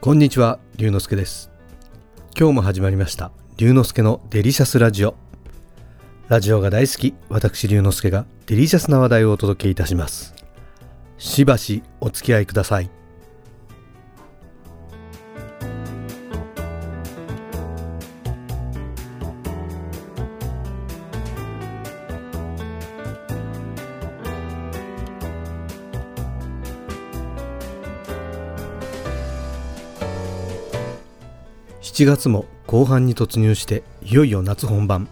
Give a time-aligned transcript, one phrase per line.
[0.00, 1.50] こんにちは、龍之介です。
[2.38, 5.16] 今日も始まりました、龍之介のデリシャスラジオ。
[6.28, 10.36] ラジオが大好き、私龍之介がデリシャスな話題をお届けいたします。
[11.18, 12.88] しばしお付き合いください。
[31.88, 35.08] 7月も後半に突入していよいよ夏本番。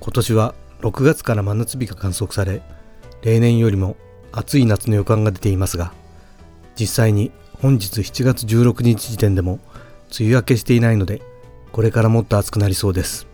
[0.00, 2.60] 今年は6月から真夏日が観測され
[3.22, 3.96] 例年よりも
[4.32, 5.92] 暑い夏の予感が出ていますが
[6.78, 7.30] 実際に
[7.62, 9.60] 本日7月16日時点でも
[10.18, 11.22] 梅雨明けしていないので
[11.70, 13.28] これからもっと暑くなりそうです。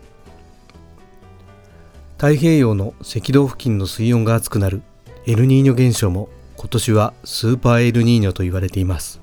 [2.17, 4.83] 太平洋の赤道付近の水温が熱くなる
[5.25, 9.21] エルニーニョ現象も今年はスーパーエルニーニョと言われています。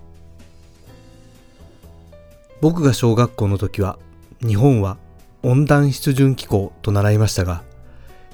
[2.60, 3.98] 僕が小学校の時は
[4.40, 4.98] 日本は
[5.42, 7.62] 温暖湿潤気候と習いましたが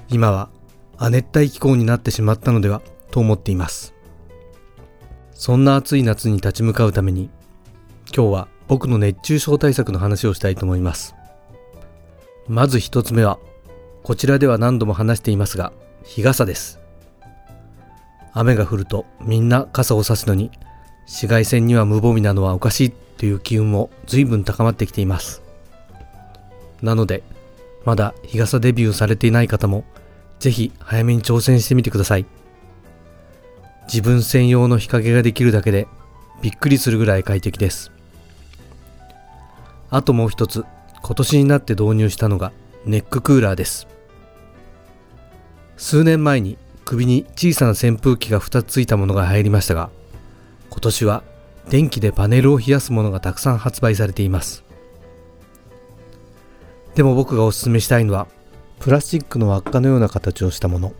[0.08, 0.48] 今は
[0.96, 2.80] 亜熱帯気候になってしまったのでは
[3.10, 3.94] と思っています。
[5.32, 7.28] そんな暑い夏に立ち向かうために
[8.14, 11.14] 今日は僕の熱中症対策の話をしたいと思います。
[12.48, 13.38] まず一つ目は
[14.02, 15.72] こちらでは何度も話していますが
[16.04, 16.80] 日傘です。
[18.32, 20.50] 雨が降るとみんな傘を差すのに
[21.06, 25.42] 紫外線には無防備なのはおかしいという機運も随分高まってきています。
[26.82, 27.22] なので、
[27.84, 29.84] まだ日傘デビューされていない方も、
[30.38, 32.26] ぜひ早めに挑戦してみてください。
[33.86, 35.86] 自分専用の日陰ができるだけで、
[36.42, 37.92] びっくりするぐらい快適です。
[39.90, 40.64] あともう一つ、
[41.02, 42.52] 今年になって導入したのが
[42.84, 43.86] ネッククーラーです。
[45.76, 49.90] 数年前に首に小さな扇風機が2つついたものが入りましたが、
[50.70, 51.22] 今年は
[51.68, 54.64] 電気でパネルを冷やすものがたくさん発売されています。
[56.94, 58.28] でも僕がおすすめしたいのは
[58.78, 60.92] プラスチックの輪っかのような形をしたもの。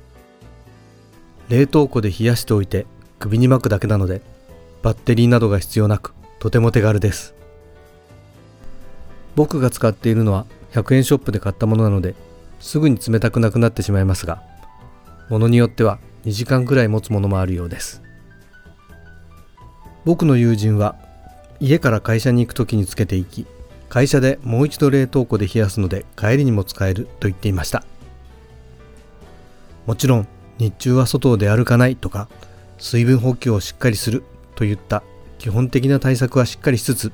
[1.49, 2.87] 冷凍庫で冷やしておいて
[3.19, 4.23] 首に巻くだけなので
[4.83, 7.35] バッテリーなどが必要なくとても手軽です。
[9.37, 12.15] 僕が使っているのは100円ショップで買ったものなので
[12.61, 14.43] すぐに冷たくなくなってしまいますが
[15.29, 18.03] ものによっては2時間くらい持つものもあるようです。
[20.04, 20.97] 僕の友人は
[21.60, 23.47] 家から会社に行く時につけていき
[23.88, 27.84] 会社でもう一度冷凍庫で冷やすので帰りにも使えると言っていました。
[29.87, 30.28] もちろん
[30.59, 32.28] 日中は外を出歩かないとか
[32.78, 34.25] 水分補給をしっかりする
[34.56, 35.03] といった
[35.38, 37.12] 基本的な対策はしっかりしつつ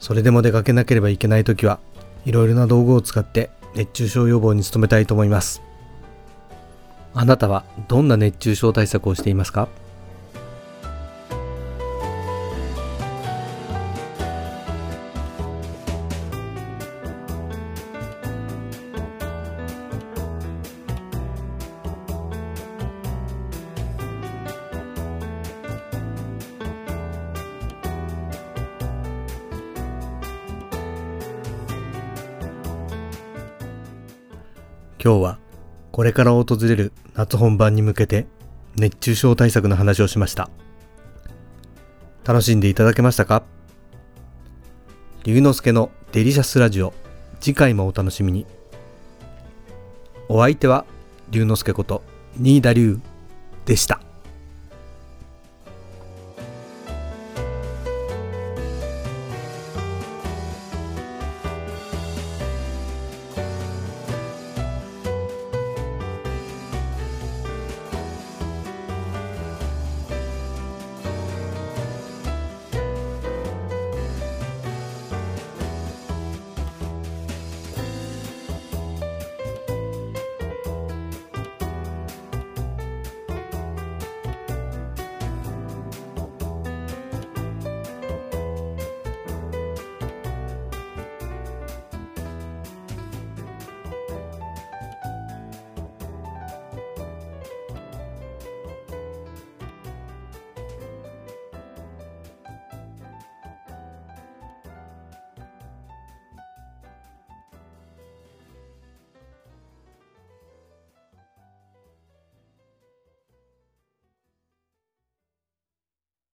[0.00, 1.78] それでも出かけなければいけない時は
[2.24, 5.62] いろいろな道具を使って熱中症予防に努めたいと思います。
[7.14, 9.68] あなたはどんな熱中症対策をしていますか？
[35.02, 35.38] 今日は
[35.92, 38.26] これから訪れる夏本番に向けて
[38.76, 40.50] 熱中症対策の話をしました。
[42.24, 43.42] 楽しんでいただけましたか？
[45.24, 46.92] 龍之介のデリシャスラジオ
[47.40, 48.46] 次回もお楽しみに。
[50.28, 50.84] お相手は
[51.30, 52.02] 龍之介こと
[52.36, 53.00] 新田龍
[53.64, 54.00] でした。